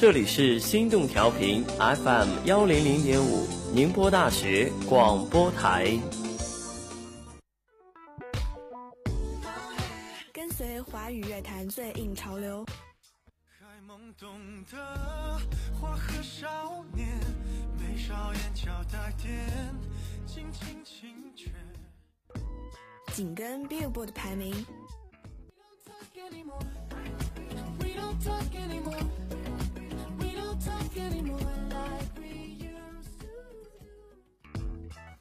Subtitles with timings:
[0.00, 5.98] 这里是心动调频 FM 幺零零点五，宁波大学广播台。
[10.32, 12.64] 跟随华语乐坛最硬潮流。
[13.44, 14.38] 还懵懂
[14.70, 15.40] 的
[15.80, 17.08] 花和少年，
[17.76, 19.74] 眉梢眼角带点
[20.28, 21.50] 轻轻轻却
[23.12, 24.64] 紧跟 Billboard 排名。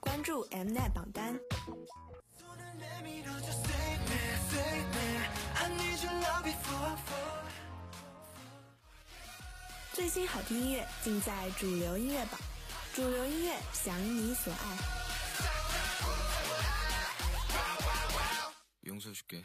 [0.00, 1.38] 关注 Mnet 榜单。
[9.92, 12.40] 最新好听音乐尽在主流音乐榜，
[12.94, 14.56] 主流音乐享你所爱。
[18.82, 19.44] 용서해줄게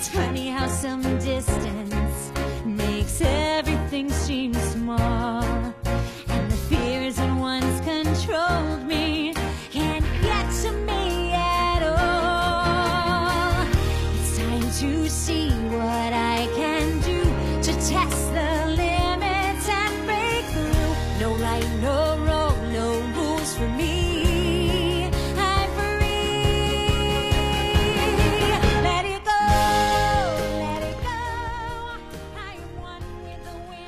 [0.00, 1.79] It's funny how some distance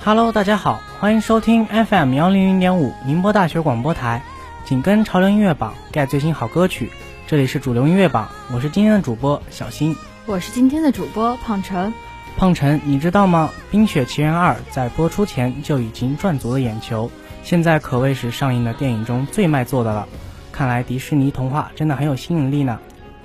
[0.05, 4.21] Hello，大家好，欢迎收听 FM 幺零零点五宁波大学广播台，
[4.65, 6.91] 紧跟潮流音乐榜盖最新好歌曲。
[7.29, 9.95] 这里是主流音乐榜，我是今天的主播小新。
[10.27, 11.95] 我是今天的主播胖晨。
[12.37, 13.51] 胖晨，你知道吗？
[13.71, 17.09] 《冰雪奇缘二》在播出前就已经赚足了眼球，
[17.45, 20.09] 现在可谓是上映的电影中最卖座的了。
[20.51, 22.81] 看来迪士尼童话真的很有吸引力呢。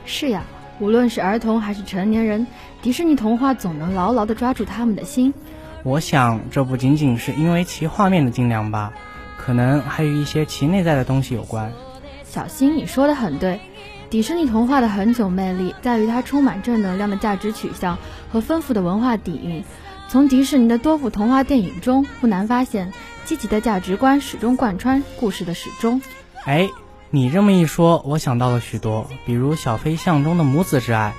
[0.05, 0.43] 是呀，
[0.77, 2.45] 无论是儿童还是成年人，
[2.83, 5.33] 迪士尼童话总能牢牢地抓住他们的心。
[5.87, 8.91] 我想这不仅仅是因为其画面的精良吧，
[9.37, 11.71] 可能还与一些其内在的东西有关。
[12.25, 13.61] 小新，你说的很对。
[14.09, 17.97] 迪士尼童话的恒久魅力在于它充满正能量的价值取向
[18.29, 19.63] 和丰富的文化底蕴。
[20.09, 22.91] 从迪士尼的多部童话电影中，不难发现，
[23.23, 26.01] 积极的价值观始终贯穿故事的始终。
[26.43, 26.69] 哎，
[27.11, 31.13] 你这么一说，我想到了许多，比如小飞象中的母子之爱，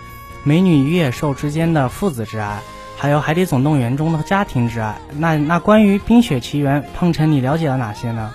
[0.45, 2.61] 美女与野兽之间的父子之爱，
[3.01, 4.99] 还有海底总动员中的家庭之爱。
[5.17, 8.35] 那那关于冰雪奇缘，胖晨你了解了哪些呢？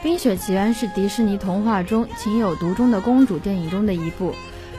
[0.02, 4.32] 《冰雪奇缘》是迪士尼童话中情有独钟的公主电影中的一部，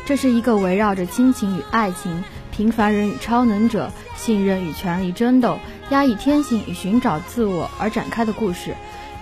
[0.05, 2.23] 这是一个围绕着亲情与爱情、
[2.55, 5.59] 平凡人与超能者、信任与权力争斗、
[5.89, 8.75] 压抑天性与寻找自我而展开的故事。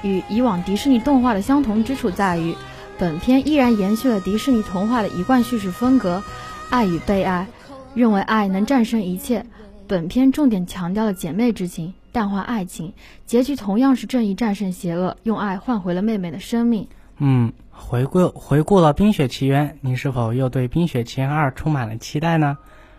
[0.03, 2.55] 与以往迪士尼动画的相同之处在于，
[2.99, 6.21] 本片依然延续了迪士尼童话的一贯叙事风格，
[6.69, 7.47] 爱与被爱，
[7.95, 9.43] 认为爱能战胜一切。
[9.87, 12.93] 本片重点强调了姐妹之情，淡化爱情，
[13.25, 16.87] 结局同样是正义战胜邪恶，用爱换回了妹妹的生命。
[17.17, 22.57] 嗯，回顾回顾了《冰雪奇缘》，你是否又对《冰雪奇缘二》充满了期待呢？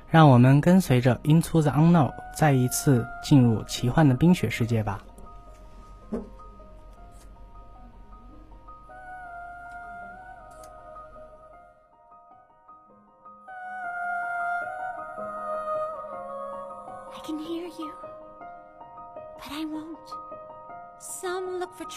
[0.08, 5.00] 让我们跟随着《Into the Unknown》再一次进入奇幻的冰雪世界吧。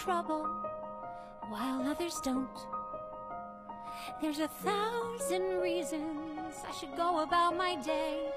[0.04, 0.46] Trouble,
[1.50, 2.58] while others don't.
[4.22, 8.30] There's a thousand reasons I should go about my day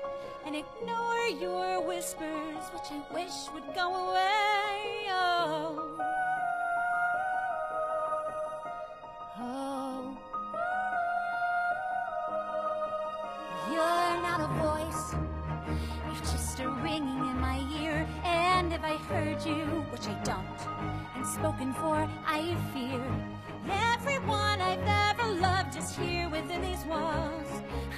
[0.45, 5.07] and ignore your whispers, which I wish would go away.
[5.10, 5.80] Oh.
[9.39, 10.18] Oh.
[13.71, 15.15] You're not a voice,
[16.06, 17.92] you're just a ringing in my ear.
[18.83, 23.01] If I heard you, which I don't, and spoken for, I fear
[23.71, 27.47] everyone I've ever loved is here within these walls.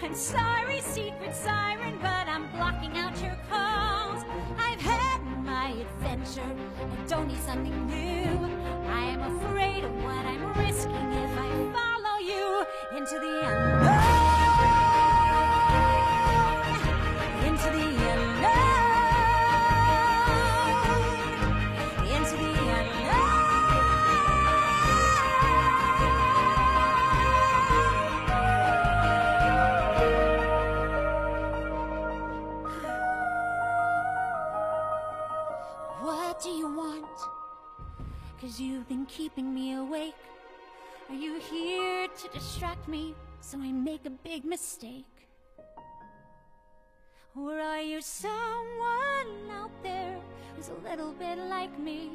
[0.03, 4.23] I'm sorry, secret siren, but I'm blocking out your calls.
[4.59, 6.41] I've had my adventure
[6.79, 8.45] and don't need something new.
[8.87, 12.63] I am afraid of what I'm risking if I follow you
[12.95, 13.94] into the unknown.
[41.49, 45.05] Here to distract me so I make a big mistake?
[47.35, 50.17] Or are you someone out there
[50.55, 52.11] who's a little bit like me?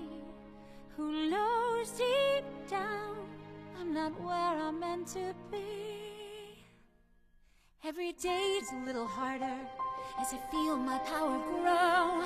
[0.96, 3.16] Who knows deep down
[3.78, 6.64] I'm not where I'm meant to be?
[7.84, 9.58] Every day's a little harder
[10.20, 12.24] as I feel my power grow.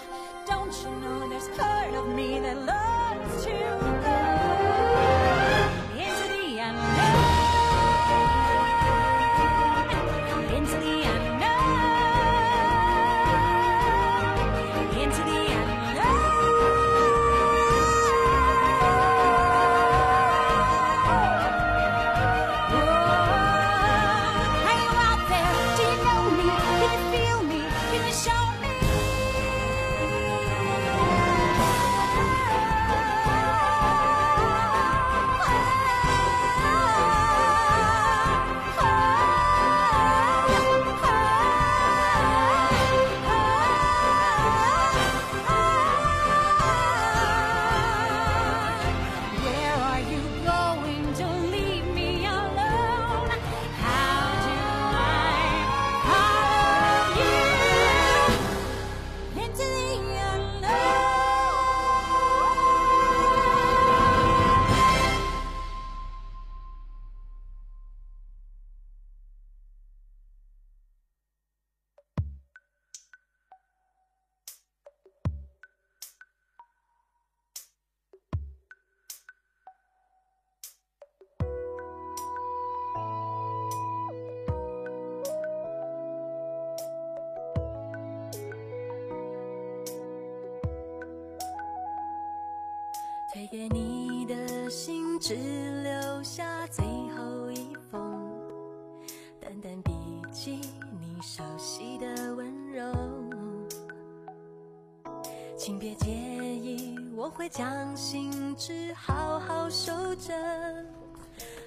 [93.56, 95.36] 给你的信，只
[95.84, 98.28] 留下最后一封，
[99.40, 99.92] 淡淡笔
[100.32, 100.58] 记，
[101.00, 102.92] 你熟悉的温柔。
[105.56, 110.34] 请别介意，我会将信纸好好收着。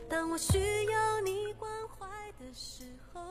[0.10, 2.06] 当我需要你关怀
[2.38, 3.22] 的时候。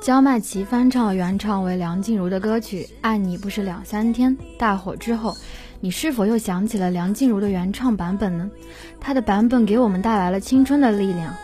[0.00, 5.36] 焦麦琪翻唱原唱为梁静茹的歌曲《爱你不是两三天》大火之后，
[5.84, 8.50] 你是否又想起了梁静茹的原唱版本呢？
[8.98, 11.36] 她的版本给我们带来了青春的力量。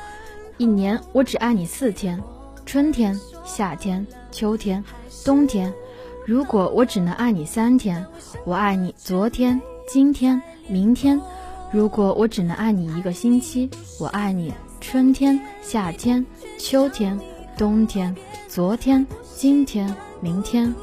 [0.56, 2.18] 一年我只爱你四天，
[2.64, 4.82] 春天、夏天、秋天、
[5.26, 5.70] 冬天。
[6.26, 8.02] 如果我只能爱你三天，
[8.46, 11.20] 我爱你昨天、今天、明天。
[11.70, 13.68] 如果我只能爱你一个星期，
[13.98, 16.24] 我爱你春天、夏天、
[16.58, 17.20] 秋天、
[17.58, 18.16] 冬天、
[18.48, 19.06] 昨天、
[19.36, 20.74] 今天、明天。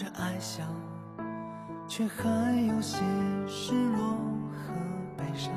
[0.00, 0.62] 着爱笑，
[1.86, 2.96] 却还有些
[3.46, 4.16] 失落
[4.50, 4.72] 和
[5.14, 5.52] 悲伤。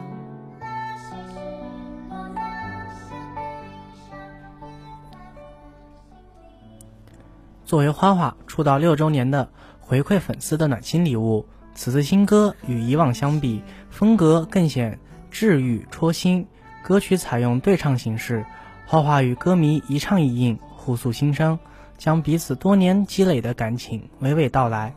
[7.63, 9.47] 作为花花出道六周年的
[9.79, 14.99] 回馈粉丝的暖心礼物，此次新歌与以往相比，风格更显
[15.31, 16.45] 治愈戳心。
[16.83, 18.45] 歌曲采用对唱形式，
[18.85, 21.57] 花花与歌迷一唱一应，互诉心声，
[21.97, 24.93] 将彼此多年积累的感情娓娓道来。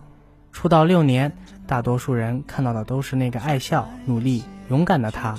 [0.52, 1.30] 出道六年，
[1.66, 5.38] 大多数人看到的都是那个爱笑、努力、勇敢的他，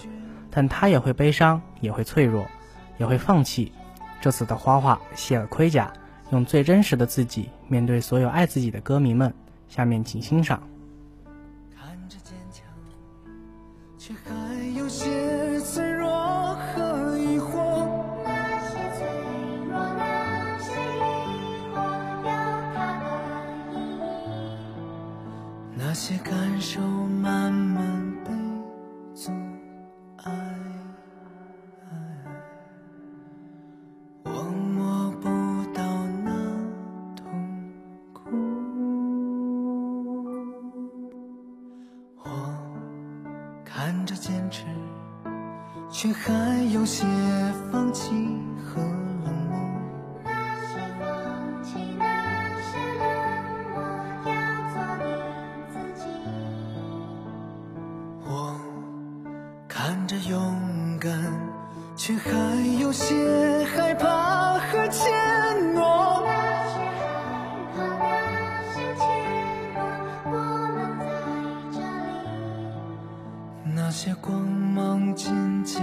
[0.52, 2.46] 但他也会悲伤，也会脆弱，
[2.98, 3.72] 也会放弃。
[4.22, 5.92] 这次的花花卸了盔甲。
[6.32, 9.34] 用最真实的自己面对所有爱自己的歌迷们。
[9.70, 10.62] 下面请欣赏。
[11.74, 12.66] 看着坚强，
[13.98, 14.14] 却
[26.00, 28.07] 些感受慢慢
[60.08, 61.12] 着勇敢，
[61.98, 62.32] 却还
[62.80, 65.12] 有些害怕和怯
[65.76, 66.24] 懦。
[66.24, 66.32] 那
[66.72, 67.04] 些害
[67.76, 68.08] 怕，那
[68.74, 69.04] 些怯
[69.76, 69.78] 懦，
[70.32, 70.32] 我
[70.74, 71.06] 们在
[71.74, 73.76] 这里。
[73.76, 75.28] 那些光芒渐
[75.66, 75.82] 渐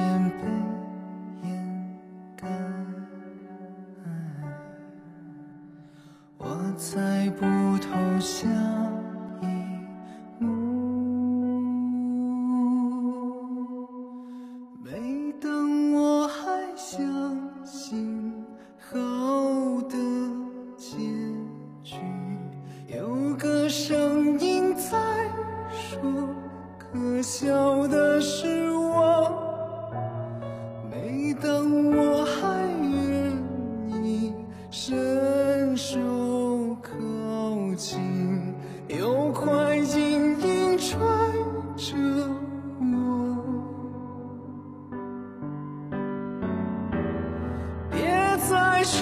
[48.84, 49.00] 追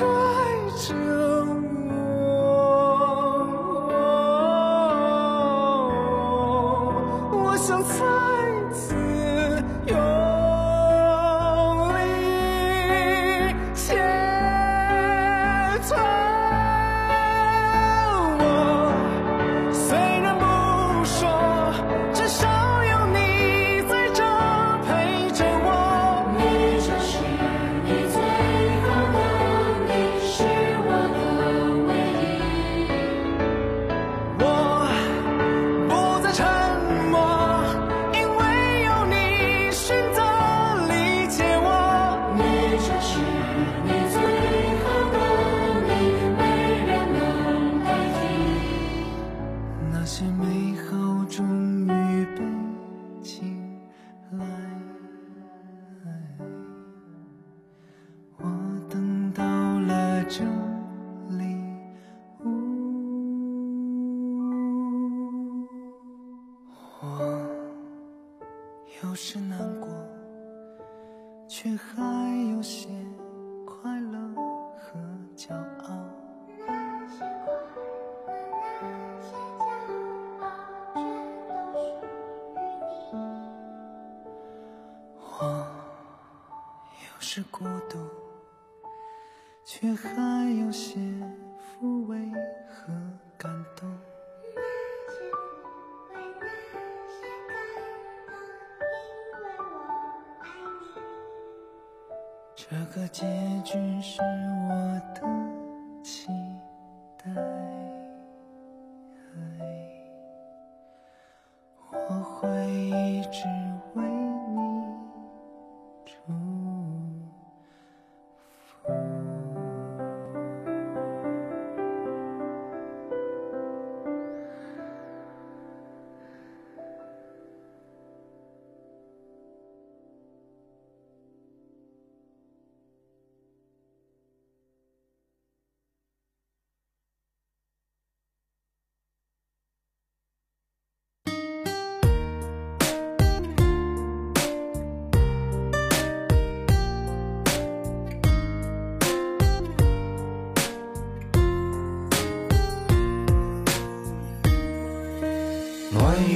[0.76, 1.21] 着。
[69.12, 69.90] 有时难过，
[71.46, 72.02] 却还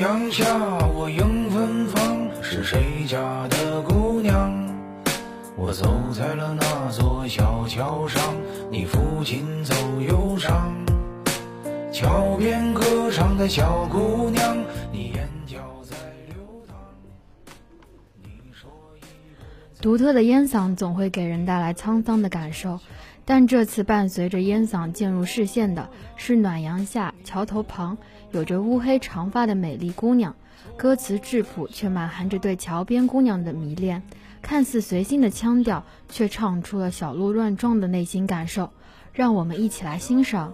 [0.07, 0.47] 阳下，
[0.95, 4.55] 我迎芬芳，是谁家的姑娘？
[5.57, 8.23] 我走在了那座小桥上，
[8.71, 9.75] 你抚琴奏
[10.09, 10.73] 忧伤。
[11.93, 14.57] 桥边歌唱的小姑娘，
[14.93, 15.97] 你眼角在
[16.29, 16.37] 流
[16.69, 16.77] 淌。
[18.23, 22.79] 你说一独特的烟嗓总会给人带来沧桑的感受，
[23.25, 27.99] 但这次伴随着烟嗓进入视线的是暖阳下桥头旁
[28.37, 30.35] 有着乌黑长发的美丽姑娘。
[30.77, 34.03] 歌词质朴，却满含着对桥边姑娘的迷恋。
[34.43, 38.69] 看似随性的腔调，却唱出了小鹿乱撞的内心感受。
[39.15, 40.53] 让我们一起来欣赏。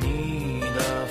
[0.00, 1.06] 你的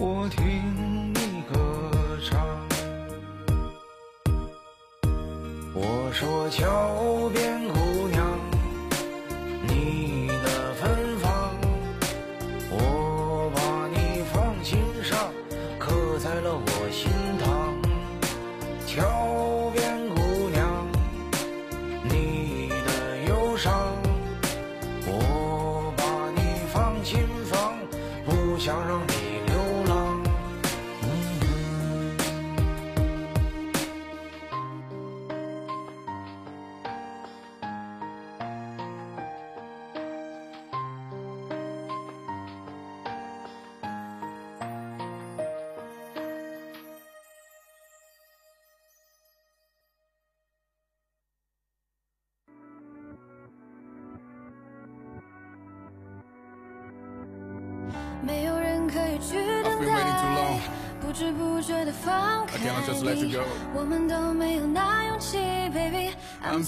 [0.00, 1.90] 我听你歌
[2.24, 2.38] 唱。
[5.74, 7.68] 我说桥边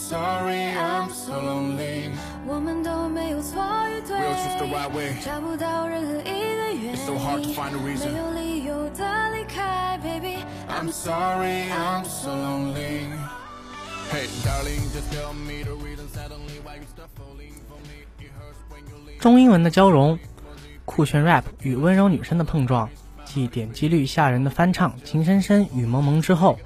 [0.00, 2.10] sorry, I'm so lonely.
[2.46, 4.18] 我们都没有错与对.
[5.22, 6.30] 找不到任何一个
[6.72, 10.38] 原因.没有理由的离开，baby。
[10.68, 13.06] I'm sorry, I'm so lonely.
[14.10, 18.06] Hey, darling, just tell me the reason suddenly why you stop falling for me.
[18.18, 19.20] It hurts when you leave.
[19.20, 20.18] 中英文的交融，
[20.84, 22.88] 酷炫 rap 与温柔女生的碰撞，
[23.24, 26.58] 继点击率吓人的翻唱《情深深雨蒙蒙》之后，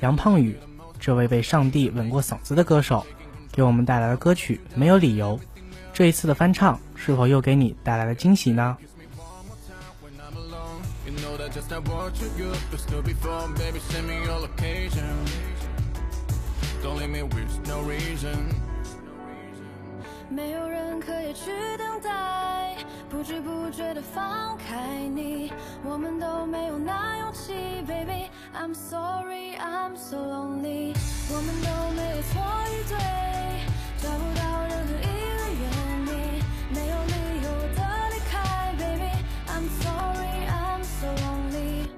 [0.00, 0.58] 杨胖宇
[0.98, 3.04] 这位被上帝吻过嗓子的歌手
[3.52, 5.38] 给我们带来的歌曲没有理由。
[5.92, 8.76] 这一次的翻唱是否又给你带来了惊喜呢
[16.82, 18.67] ？Don't leave me with no reason.
[20.30, 22.76] 没有人可以去等待，
[23.08, 25.50] 不知不觉的放开你，
[25.82, 28.28] 我们都没有那勇气，baby。
[28.54, 30.94] I'm sorry, I'm so lonely。
[31.30, 32.98] 我们都没有错与对，
[34.02, 35.06] 找不到任何一
[35.38, 35.64] 个原
[36.06, 37.12] 因，没有理
[37.42, 37.80] 由的
[38.12, 39.10] 离开，baby。
[39.48, 41.88] I'm sorry, I'm so lonely。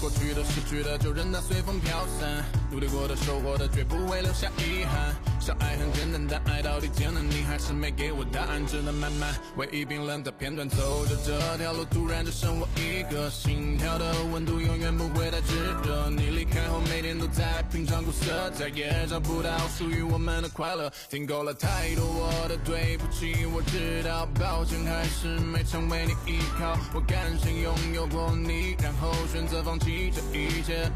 [0.00, 2.44] 过去的、失去的，就任它随风飘散。
[2.70, 5.14] 努力过的、收获的，绝不会留下遗憾。
[5.40, 10.68] 相爱很简单，但爱到底艰难，你还是没给我答案，只能慢慢回忆冰冷的片段。
[10.68, 16.10] 走着这条路，突然就剩我一个，心跳的温度永远不会太炙热。
[16.10, 20.92] 你离开后，每天都在品尝苦涩，再也找不到属于我们的快乐。
[21.08, 26.76] 听够了太多我的对不起，我知道，抱歉还是没成为你依靠。
[26.92, 30.90] 我甘心拥有过你，然后选择放弃这一切，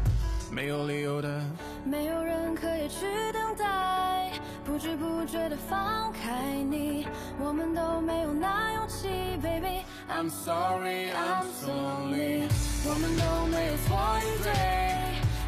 [0.53, 1.41] 没有理由的。
[1.83, 4.31] 没有人可以去等待，
[4.63, 7.07] 不知不觉的放开你，
[7.39, 9.07] 我们都没有那勇气
[9.41, 9.83] ，baby。
[10.07, 12.47] I'm sorry, I'm so lonely.
[12.85, 14.53] 我们都没有错与对，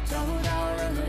[0.06, 1.02] 找不到任何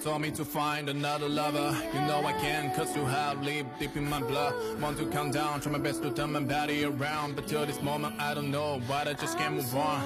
[0.00, 1.74] told me to find another lover.
[1.94, 4.54] You know I can, cause you have lived deep in my blood.
[4.80, 7.34] Want to count down, try my best to turn my body around.
[7.36, 10.02] But till this moment, I don't know why I just can't move on.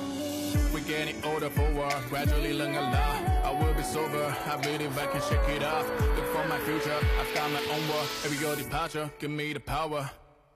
[0.72, 1.96] We're getting older for what?
[2.08, 3.20] Gradually learn a lot.
[3.44, 5.86] I will be sober, I believe I can shake it off.
[6.16, 8.08] Look for my future, I've got my own world.
[8.24, 10.10] Every your departure, give me the power.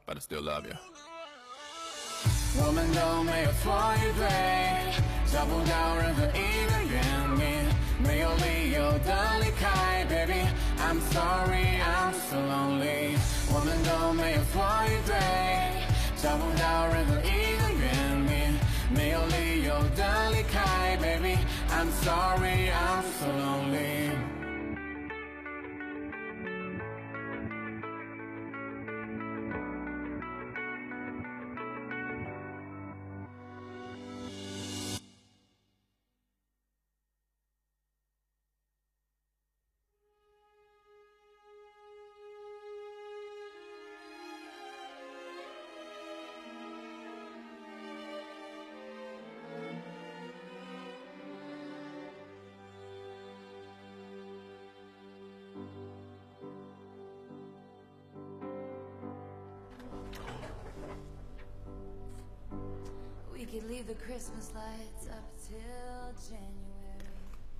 [0.06, 0.76] But I still love you.
[2.56, 4.22] 我们都没有错与对，
[5.26, 7.27] 找不到任何一个原因，没
[8.18, 13.16] 有理由的离开，baby。I'm sorry, I'm so lonely。
[13.48, 15.14] 我们都没有错与对，
[16.16, 17.84] 找不到任何一个原
[18.28, 18.58] 因，
[18.90, 24.37] 没有理由的离开，baby。I'm sorry, I'm so lonely。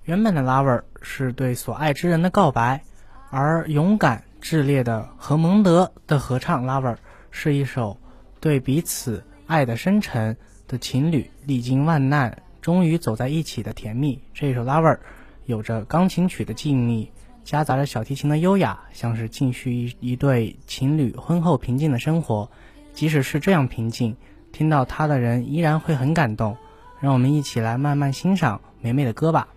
[0.04, 2.82] 原本的 Lover 是对所爱之人的告白，
[3.30, 6.96] 而勇敢炽烈的和蒙德的合唱 Lover
[7.30, 7.98] 是一首
[8.40, 14.20] 对彼此爱的深沉的情侣历经万难终于走在一起的甜蜜。
[14.32, 14.98] 这首 Lover
[15.44, 17.08] 有着钢琴曲的静谧，
[17.44, 22.50] 夹杂着小提琴的优雅，像是继续一一对情侣婚后平静的生活。
[22.92, 24.16] 即使是这样平静，
[24.52, 26.56] 听到他的人依然会很感动。
[27.00, 29.48] 让我们一起来慢慢欣赏美美的歌吧。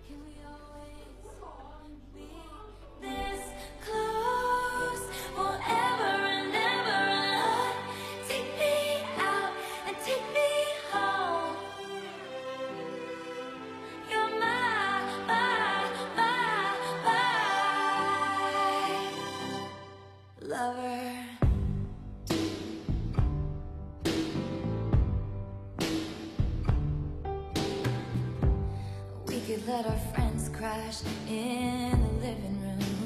[29.54, 33.03] We let our friends crash in the living room.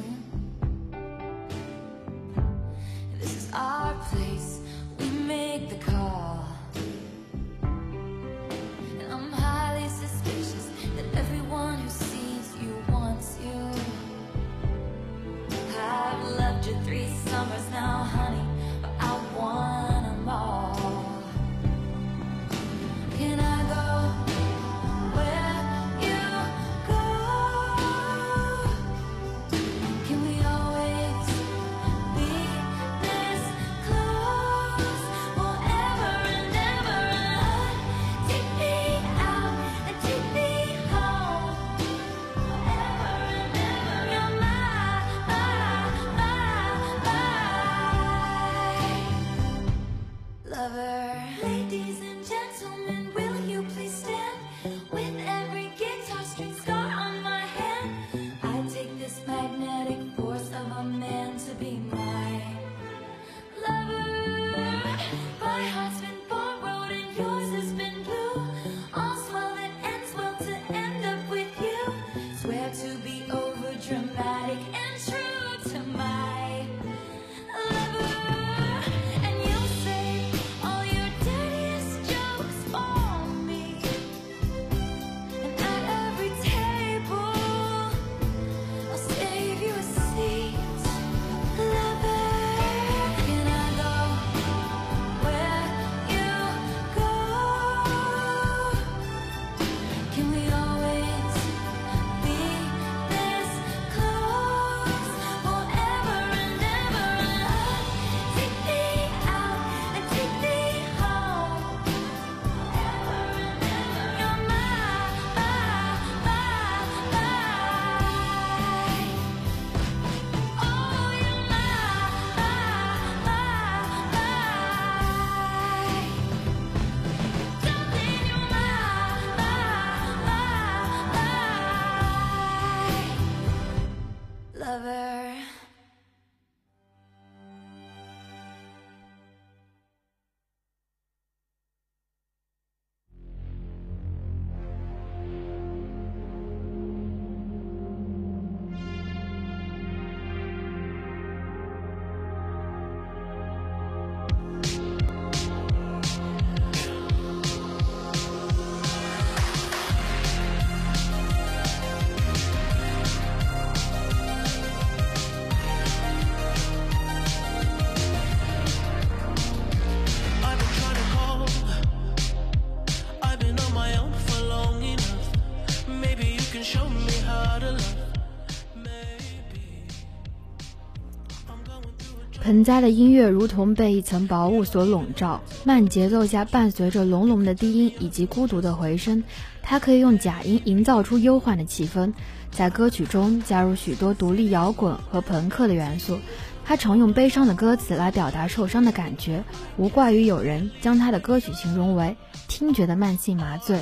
[182.48, 189.22] 盆栽的音乐如同被一层薄雾所笼罩，慢节奏下伴随着隆隆的低音以及孤独的回声，
[189.60, 192.14] 它可以用假音营造出忧患的气氛，
[192.50, 196.20] 在歌曲中加入许多独立摇滚和朋克的元素。
[196.64, 199.44] 他常用悲伤的歌词来表达受伤的感觉，
[199.76, 202.16] 无怪于有人将他的歌曲形容为
[202.48, 203.80] 听觉的慢性麻醉。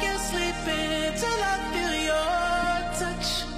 [0.00, 2.18] Can't sleep until I feel your
[2.98, 3.48] touch.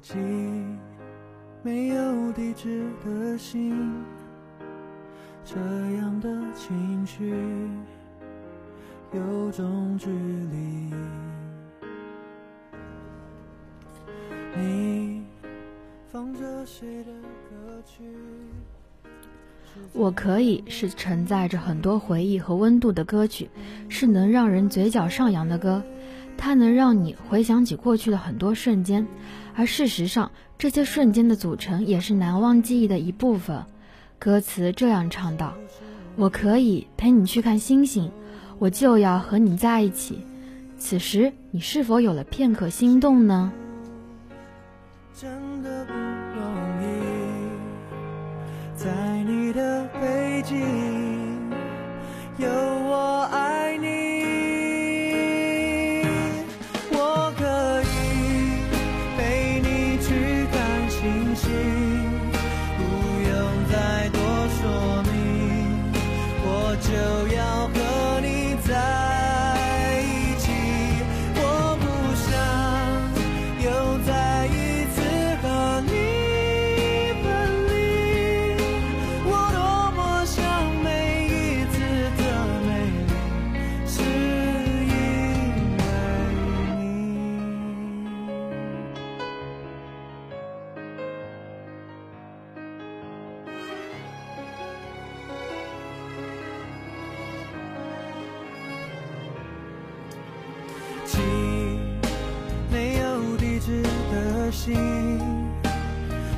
[0.00, 0.57] 寄
[1.62, 3.74] 没有地址的信，
[5.44, 5.56] 这
[5.96, 7.34] 样的情绪
[9.12, 10.94] 有种距离。
[14.56, 15.24] 你
[16.10, 17.12] 放着谁的
[17.50, 18.04] 歌曲？
[19.92, 23.48] 我可以是承载着很多回忆和温度的歌曲，
[23.88, 25.82] 是能让人嘴角上扬的歌，
[26.38, 29.06] 它能让你回想起过去的很多瞬间，
[29.54, 33.62] 而事实上，这些瞬间的组成也是难忘记忆的一部分。
[34.18, 35.52] 歌词这样唱道
[36.16, 38.10] ：“我可以陪你去看星星，
[38.58, 40.24] 我就要和你在一起。
[40.78, 43.52] 此时，你是否有了片刻心动呢？”
[45.12, 45.28] 真
[45.62, 46.44] 的不容
[46.80, 46.86] 易，
[48.76, 50.56] 在你的背景
[52.38, 52.48] 有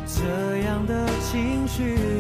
[0.07, 2.20] 这样的情绪。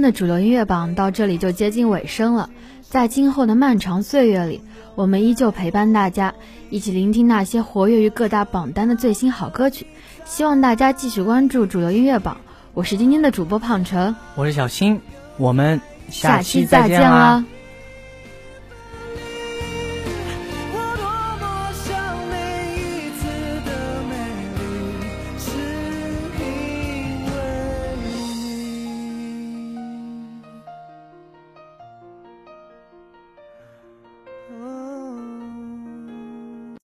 [0.00, 2.48] 天的主流音乐榜到这里就接近尾声了，
[2.80, 4.62] 在今后的漫长岁月里，
[4.94, 6.32] 我们依旧陪伴大家，
[6.70, 9.86] 一起聆听那些活跃于各大榜单的最新好歌曲。
[10.24, 12.38] 希望大家继续关注主流音乐榜，
[12.72, 15.02] 我是今天的主播胖晨，我是小新，
[15.36, 15.78] 我们
[16.08, 17.44] 下期再见啦啦。